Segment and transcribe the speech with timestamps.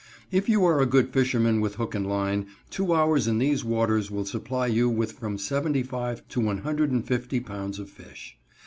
[0.31, 4.09] If you are a good fisherman with hook and line, two hours in these waters
[4.09, 8.35] will supply you with from seventy five to one hundred and fifty pounds of fish.